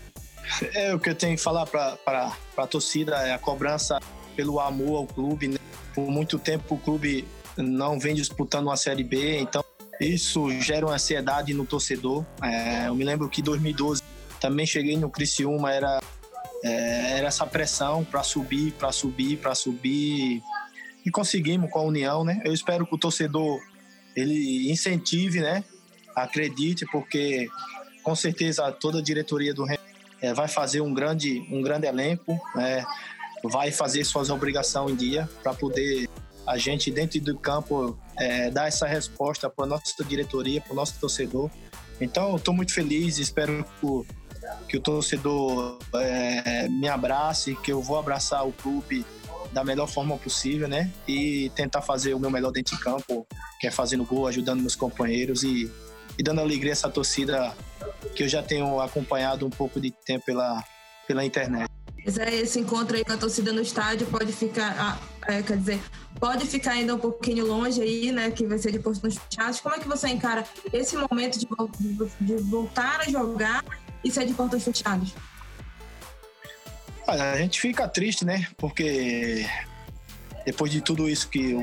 É, 0.74 0.94
o 0.94 0.98
que 0.98 1.10
eu 1.10 1.14
tenho 1.14 1.36
que 1.36 1.42
falar 1.42 1.66
pra, 1.66 1.96
pra, 1.96 2.36
pra 2.54 2.66
torcida 2.66 3.16
é 3.16 3.32
a 3.32 3.38
cobrança 3.38 3.98
pelo 4.34 4.60
amor 4.60 4.96
ao 4.96 5.06
clube. 5.06 5.48
Né? 5.48 5.58
Por 5.94 6.08
muito 6.08 6.38
tempo 6.38 6.74
o 6.74 6.78
clube 6.78 7.26
não 7.56 7.98
vem 7.98 8.14
disputando 8.14 8.66
uma 8.66 8.76
Série 8.76 9.04
B, 9.04 9.40
então 9.40 9.64
isso 10.00 10.50
gera 10.60 10.86
uma 10.86 10.94
ansiedade 10.94 11.54
no 11.54 11.64
torcedor. 11.64 12.24
É, 12.42 12.88
eu 12.88 12.94
me 12.94 13.04
lembro 13.04 13.28
que 13.28 13.40
em 13.40 13.44
2012 13.44 14.02
também 14.40 14.66
cheguei 14.66 14.96
no 14.96 15.08
Criciúma, 15.08 15.72
era, 15.72 16.00
é, 16.64 17.18
era 17.18 17.28
essa 17.28 17.46
pressão 17.46 18.04
para 18.04 18.22
subir, 18.22 18.72
para 18.72 18.90
subir, 18.90 19.36
para 19.36 19.54
subir. 19.54 20.42
E 21.04 21.10
conseguimos 21.10 21.70
com 21.70 21.78
a 21.78 21.82
União, 21.82 22.24
né? 22.24 22.40
Eu 22.44 22.52
espero 22.52 22.86
que 22.86 22.94
o 22.94 22.98
torcedor 22.98 23.60
ele 24.16 24.70
incentive, 24.70 25.40
né? 25.40 25.64
Acredite, 26.14 26.86
porque 26.86 27.48
com 28.02 28.14
certeza 28.14 28.70
toda 28.72 28.98
a 28.98 29.02
diretoria 29.02 29.54
do 29.54 29.64
Remo 29.64 29.82
é, 30.20 30.32
vai 30.32 30.48
fazer 30.48 30.80
um 30.80 30.92
grande, 30.92 31.46
um 31.50 31.62
grande 31.62 31.86
elenco, 31.86 32.38
né? 32.54 32.84
vai 33.44 33.72
fazer 33.72 34.04
suas 34.04 34.30
obrigações 34.30 34.92
em 34.92 34.96
dia 34.96 35.28
para 35.42 35.52
poder 35.52 36.08
a 36.46 36.58
gente 36.58 36.90
dentro 36.90 37.20
do 37.20 37.36
campo 37.38 37.98
é, 38.18 38.50
dar 38.50 38.68
essa 38.68 38.86
resposta 38.86 39.48
para 39.48 39.66
nossa 39.66 40.04
diretoria, 40.04 40.60
para 40.60 40.72
o 40.72 40.76
nosso 40.76 40.98
torcedor. 40.98 41.50
Então, 42.00 42.36
estou 42.36 42.52
muito 42.52 42.72
feliz, 42.72 43.18
espero 43.18 43.64
que 43.78 43.86
o, 43.86 44.06
que 44.68 44.76
o 44.76 44.80
torcedor 44.80 45.78
é, 45.94 46.68
me 46.68 46.88
abrace, 46.88 47.56
que 47.56 47.72
eu 47.72 47.80
vou 47.80 47.98
abraçar 47.98 48.46
o 48.46 48.52
clube 48.52 49.04
da 49.52 49.62
melhor 49.62 49.86
forma 49.86 50.16
possível, 50.16 50.66
né? 50.66 50.90
E 51.06 51.50
tentar 51.54 51.82
fazer 51.82 52.14
o 52.14 52.18
meu 52.18 52.30
melhor 52.30 52.50
dentro 52.50 52.76
de 52.76 52.82
campo, 52.82 53.26
que 53.60 53.66
é 53.66 53.70
fazendo 53.70 54.04
gol, 54.04 54.26
ajudando 54.26 54.60
meus 54.60 54.74
companheiros 54.74 55.42
e, 55.42 55.70
e 56.18 56.22
dando 56.22 56.40
alegria 56.40 56.72
a 56.72 56.74
essa 56.74 56.90
torcida 56.90 57.54
que 58.14 58.22
eu 58.22 58.28
já 58.28 58.42
tenho 58.42 58.80
acompanhado 58.80 59.46
um 59.46 59.50
pouco 59.50 59.80
de 59.80 59.90
tempo 59.90 60.24
pela, 60.24 60.64
pela 61.06 61.24
internet. 61.24 61.70
Esse 62.04 62.58
encontro 62.58 62.96
aí 62.96 63.04
com 63.04 63.12
a 63.12 63.16
torcida 63.16 63.52
no 63.52 63.60
estádio 63.60 64.06
pode 64.08 64.32
ficar, 64.32 64.74
ah, 64.76 65.32
é, 65.32 65.40
quer 65.40 65.56
dizer, 65.56 65.80
pode 66.18 66.46
ficar 66.46 66.72
ainda 66.72 66.96
um 66.96 66.98
pouquinho 66.98 67.46
longe 67.46 67.80
aí, 67.80 68.10
né? 68.10 68.30
Que 68.30 68.44
vai 68.44 68.58
ser 68.58 68.72
de 68.72 68.80
posto 68.80 69.06
nos 69.06 69.16
fechados. 69.16 69.60
Como 69.60 69.74
é 69.74 69.78
que 69.78 69.86
você 69.86 70.08
encara 70.08 70.44
esse 70.72 70.96
momento 70.96 71.38
de, 71.38 71.46
de 72.20 72.36
voltar 72.42 73.00
a 73.00 73.10
jogar 73.10 73.64
e 74.02 74.10
ser 74.10 74.26
de 74.26 74.34
portões 74.34 74.64
fechados? 74.64 75.14
A 77.06 77.36
gente 77.36 77.60
fica 77.60 77.88
triste, 77.88 78.24
né? 78.24 78.46
Porque 78.56 79.46
depois 80.44 80.70
de 80.70 80.80
tudo 80.80 81.08
isso 81.08 81.28
que 81.28 81.56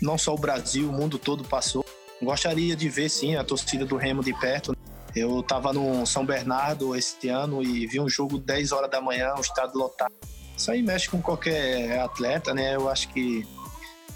não 0.00 0.16
só 0.16 0.34
o 0.34 0.38
Brasil, 0.38 0.88
o 0.88 0.92
mundo 0.92 1.18
todo 1.18 1.44
passou, 1.44 1.84
gostaria 2.22 2.74
de 2.76 2.88
ver 2.88 3.08
sim 3.08 3.36
a 3.36 3.44
torcida 3.44 3.84
do 3.84 3.96
Remo 3.96 4.22
de 4.22 4.32
perto. 4.38 4.76
Eu 5.14 5.40
estava 5.40 5.72
no 5.72 6.04
São 6.06 6.24
Bernardo 6.24 6.96
esse 6.96 7.28
ano 7.28 7.62
e 7.62 7.86
vi 7.86 8.00
um 8.00 8.08
jogo 8.08 8.38
10 8.38 8.72
horas 8.72 8.90
da 8.90 9.00
manhã, 9.00 9.34
um 9.36 9.40
estado 9.40 9.78
lotado. 9.78 10.12
Isso 10.56 10.70
aí 10.70 10.82
mexe 10.82 11.08
com 11.08 11.20
qualquer 11.20 11.98
atleta, 12.00 12.54
né? 12.54 12.74
Eu 12.74 12.88
acho 12.88 13.08
que 13.08 13.46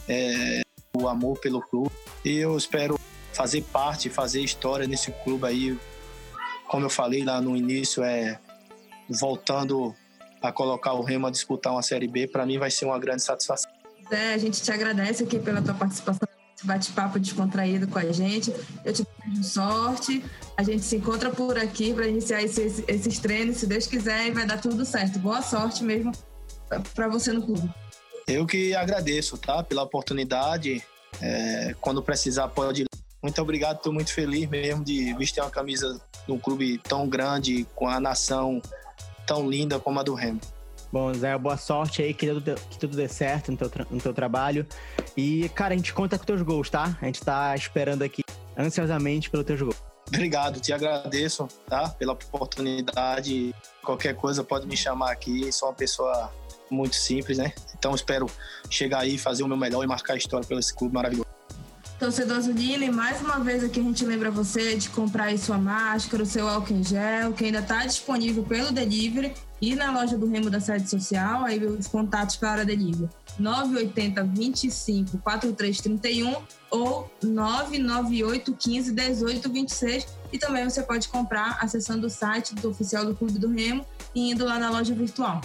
é 0.08 0.62
o 0.96 1.08
amor 1.08 1.38
pelo 1.38 1.60
clube. 1.60 1.90
E 2.24 2.36
eu 2.38 2.56
espero 2.56 2.98
fazer 3.32 3.62
parte, 3.62 4.08
fazer 4.08 4.40
história 4.40 4.86
nesse 4.86 5.12
clube 5.24 5.46
aí. 5.46 5.78
Como 6.68 6.84
eu 6.84 6.90
falei 6.90 7.24
lá 7.24 7.40
no 7.40 7.56
início, 7.56 8.02
é 8.02 8.38
voltando 9.08 9.94
a 10.42 10.52
colocar 10.52 10.92
o 10.92 11.02
Remo 11.02 11.26
a 11.26 11.30
disputar 11.30 11.72
uma 11.72 11.82
Série 11.82 12.08
B, 12.08 12.26
para 12.26 12.46
mim 12.46 12.58
vai 12.58 12.70
ser 12.70 12.84
uma 12.84 12.98
grande 12.98 13.22
satisfação. 13.22 13.70
É, 14.10 14.32
a 14.32 14.38
gente 14.38 14.62
te 14.62 14.72
agradece 14.72 15.24
aqui 15.24 15.38
pela 15.38 15.60
tua 15.60 15.74
participação 15.74 16.28
esse 16.58 16.66
bate-papo 16.66 17.20
descontraído 17.20 17.86
com 17.86 17.98
a 17.98 18.12
gente. 18.12 18.52
Eu 18.84 18.92
te 18.92 19.06
desejo 19.24 19.44
sorte. 19.44 20.24
A 20.56 20.62
gente 20.64 20.82
se 20.82 20.96
encontra 20.96 21.30
por 21.30 21.56
aqui 21.56 21.94
para 21.94 22.08
iniciar 22.08 22.42
esses, 22.42 22.82
esses 22.88 23.18
treinos, 23.20 23.58
se 23.58 23.66
Deus 23.66 23.86
quiser, 23.86 24.26
e 24.26 24.32
vai 24.32 24.44
dar 24.44 24.60
tudo 24.60 24.84
certo. 24.84 25.20
Boa 25.20 25.40
sorte 25.40 25.84
mesmo 25.84 26.10
para 26.94 27.08
você 27.08 27.32
no 27.32 27.42
clube. 27.42 27.70
Eu 28.26 28.44
que 28.44 28.74
agradeço, 28.74 29.38
tá? 29.38 29.62
Pela 29.62 29.84
oportunidade. 29.84 30.82
É, 31.22 31.74
quando 31.80 32.02
precisar, 32.02 32.48
pode 32.48 32.82
ir. 32.82 32.86
Muito 33.22 33.40
obrigado, 33.40 33.76
estou 33.76 33.92
muito 33.92 34.12
feliz 34.12 34.48
mesmo 34.48 34.84
de 34.84 35.12
vestir 35.14 35.40
uma 35.40 35.50
camisa 35.50 36.00
de 36.26 36.32
um 36.32 36.38
clube 36.38 36.78
tão 36.78 37.08
grande, 37.08 37.66
com 37.74 37.88
a 37.88 37.98
nação 37.98 38.60
tão 39.28 39.48
linda 39.48 39.78
como 39.78 40.00
a 40.00 40.02
do 40.02 40.14
Remo. 40.14 40.40
Bom, 40.90 41.12
Zé, 41.12 41.36
boa 41.36 41.58
sorte 41.58 42.00
aí, 42.00 42.14
que 42.14 42.26
tudo, 42.26 42.54
que 42.70 42.78
tudo 42.78 42.96
dê 42.96 43.06
certo 43.06 43.52
no 43.52 43.58
teu, 43.58 43.70
no 43.90 44.00
teu 44.00 44.14
trabalho. 44.14 44.66
E, 45.14 45.50
cara, 45.50 45.74
a 45.74 45.76
gente 45.76 45.92
conta 45.92 46.18
com 46.18 46.24
teus 46.24 46.40
gols, 46.40 46.70
tá? 46.70 46.96
A 47.00 47.04
gente 47.04 47.20
tá 47.20 47.54
esperando 47.54 48.02
aqui 48.02 48.22
ansiosamente 48.56 49.28
pelo 49.28 49.44
teus 49.44 49.60
gols. 49.60 49.76
Obrigado, 50.08 50.58
te 50.58 50.72
agradeço, 50.72 51.46
tá? 51.68 51.90
Pela 51.90 52.14
oportunidade. 52.14 53.54
Qualquer 53.82 54.14
coisa 54.16 54.42
pode 54.42 54.66
me 54.66 54.74
chamar 54.74 55.10
aqui. 55.10 55.52
Sou 55.52 55.68
uma 55.68 55.74
pessoa 55.74 56.32
muito 56.70 56.96
simples, 56.96 57.36
né? 57.36 57.52
Então 57.78 57.94
espero 57.94 58.26
chegar 58.70 59.00
aí, 59.00 59.18
fazer 59.18 59.42
o 59.42 59.46
meu 59.46 59.58
melhor 59.58 59.84
e 59.84 59.86
marcar 59.86 60.14
a 60.14 60.16
história 60.16 60.46
pelo 60.46 60.58
esse 60.58 60.74
clube 60.74 60.94
maravilhoso. 60.94 61.27
Torcedor 61.98 62.36
Azulino, 62.36 62.84
e 62.84 62.90
mais 62.92 63.20
uma 63.20 63.40
vez 63.40 63.64
aqui 63.64 63.80
a 63.80 63.82
gente 63.82 64.04
lembra 64.04 64.30
você 64.30 64.76
de 64.76 64.88
comprar 64.88 65.24
aí 65.24 65.38
sua 65.38 65.58
máscara, 65.58 66.22
o 66.22 66.26
seu 66.26 66.48
álcool 66.48 66.74
em 66.74 66.84
gel, 66.84 67.32
que 67.32 67.44
ainda 67.44 67.58
está 67.58 67.84
disponível 67.84 68.44
pelo 68.44 68.70
delivery 68.70 69.34
e 69.60 69.74
na 69.74 69.90
loja 69.90 70.16
do 70.16 70.28
Remo 70.28 70.48
da 70.48 70.60
sede 70.60 70.88
social, 70.88 71.44
aí 71.44 71.58
os 71.64 71.88
contatos 71.88 72.36
para 72.36 72.64
delivery. 72.64 73.10
980 73.36 74.22
25 74.22 75.18
4331 75.18 76.36
ou 76.70 77.10
998 77.20 78.54
15 78.54 78.92
18 78.92 79.50
26 79.50 80.06
e 80.32 80.38
também 80.38 80.64
você 80.64 80.82
pode 80.82 81.08
comprar 81.08 81.58
acessando 81.60 82.06
o 82.06 82.10
site 82.10 82.54
do 82.54 82.70
oficial 82.70 83.04
do 83.04 83.14
Clube 83.14 83.40
do 83.40 83.48
Remo 83.48 83.84
e 84.14 84.30
indo 84.30 84.44
lá 84.44 84.56
na 84.56 84.70
loja 84.70 84.94
virtual. 84.94 85.40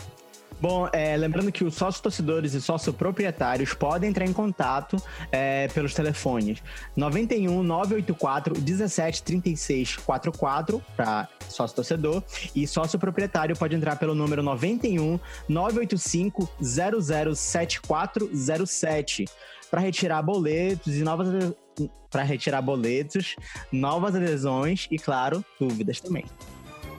Bom, 0.64 0.88
é, 0.94 1.18
lembrando 1.18 1.52
que 1.52 1.66
os 1.66 1.76
sócios 1.76 2.00
torcedores 2.00 2.54
e 2.54 2.62
sócios 2.62 2.96
proprietários 2.96 3.74
podem 3.74 4.10
entrar 4.10 4.24
em 4.26 4.32
contato 4.32 4.96
é, 5.30 5.68
pelos 5.68 5.94
telefones 5.94 6.64
91 6.96 7.62
984 7.62 8.62
17 8.62 9.24
36 9.24 9.98
44 9.98 10.82
para 10.96 11.28
sócio 11.50 11.76
torcedor 11.76 12.24
e 12.56 12.66
sócio 12.66 12.98
proprietário 12.98 13.58
pode 13.58 13.76
entrar 13.76 13.98
pelo 13.98 14.16
número 14.16 14.42
91 14.42 15.20
985 15.50 16.50
007407 17.36 19.26
para 19.70 19.82
retirar 19.82 20.22
boletos 20.22 20.96
e 20.96 21.04
novas 21.04 21.28
para 22.10 22.24
retirar 22.24 22.62
boletos, 22.62 23.36
novas 23.70 24.16
adesões 24.16 24.88
e 24.90 24.98
claro, 24.98 25.44
dúvidas 25.60 26.00
também. 26.00 26.24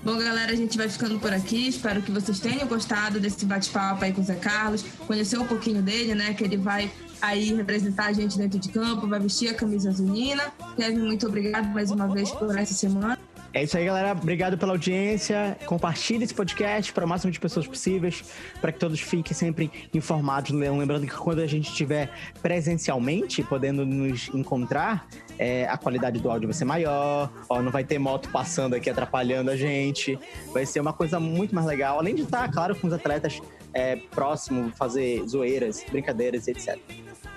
Bom, 0.04 0.18
galera, 0.18 0.52
a 0.52 0.54
gente 0.54 0.76
vai 0.76 0.86
ficando 0.86 1.18
por 1.18 1.32
aqui. 1.32 1.66
Espero 1.66 2.02
que 2.02 2.12
vocês 2.12 2.38
tenham 2.38 2.68
gostado 2.68 3.18
desse 3.18 3.46
bate-papo 3.46 4.04
aí 4.04 4.12
com 4.12 4.20
o 4.20 4.24
Zé 4.24 4.34
Carlos. 4.34 4.84
Conhecer 5.06 5.38
um 5.38 5.46
pouquinho 5.46 5.80
dele, 5.80 6.14
né? 6.14 6.34
Que 6.34 6.44
ele 6.44 6.58
vai 6.58 6.92
aí 7.22 7.54
representar 7.54 8.08
a 8.08 8.12
gente 8.12 8.36
dentro 8.36 8.58
de 8.58 8.68
campo, 8.68 9.08
vai 9.08 9.18
vestir 9.18 9.48
a 9.48 9.54
camisa 9.54 9.88
azulina. 9.88 10.52
Kevin, 10.76 10.98
muito 10.98 11.26
obrigado 11.26 11.72
mais 11.72 11.90
uma 11.90 12.06
vez 12.06 12.30
por 12.30 12.54
essa 12.54 12.74
semana. 12.74 13.18
É 13.54 13.62
isso 13.62 13.78
aí, 13.78 13.84
galera. 13.84 14.10
Obrigado 14.10 14.58
pela 14.58 14.72
audiência. 14.72 15.56
Compartilhe 15.64 16.24
esse 16.24 16.34
podcast 16.34 16.92
para 16.92 17.04
o 17.04 17.08
máximo 17.08 17.30
de 17.30 17.38
pessoas 17.38 17.68
possíveis, 17.68 18.24
para 18.60 18.72
que 18.72 18.80
todos 18.80 18.98
fiquem 18.98 19.32
sempre 19.32 19.70
informados. 19.94 20.50
Lembrando 20.50 21.06
que 21.06 21.14
quando 21.14 21.38
a 21.38 21.46
gente 21.46 21.68
estiver 21.68 22.10
presencialmente, 22.42 23.44
podendo 23.44 23.86
nos 23.86 24.28
encontrar, 24.34 25.06
é, 25.38 25.68
a 25.68 25.76
qualidade 25.76 26.20
do 26.20 26.28
áudio 26.28 26.48
vai 26.48 26.54
ser 26.54 26.64
maior, 26.64 27.32
ó, 27.48 27.62
não 27.62 27.70
vai 27.70 27.84
ter 27.84 27.96
moto 27.96 28.28
passando 28.30 28.74
aqui 28.74 28.90
atrapalhando 28.90 29.52
a 29.52 29.56
gente. 29.56 30.18
Vai 30.52 30.66
ser 30.66 30.80
uma 30.80 30.92
coisa 30.92 31.20
muito 31.20 31.54
mais 31.54 31.66
legal. 31.68 32.00
Além 32.00 32.16
de 32.16 32.22
estar, 32.22 32.50
claro, 32.50 32.74
com 32.74 32.88
os 32.88 32.92
atletas 32.92 33.40
é, 33.72 33.94
próximo, 33.94 34.72
fazer 34.76 35.24
zoeiras, 35.28 35.84
brincadeiras, 35.88 36.48
etc. 36.48 36.76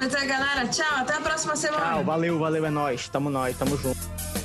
Então, 0.02 0.28
galera, 0.28 0.68
tchau. 0.68 0.96
Até 0.96 1.14
a 1.14 1.22
próxima 1.22 1.56
semana. 1.56 1.86
Tchau, 1.86 2.04
valeu, 2.04 2.40
valeu, 2.40 2.66
é 2.66 2.72
nóis. 2.72 3.08
Tamo 3.08 3.30
nós, 3.30 3.56
tamo 3.56 3.78
junto. 3.78 4.37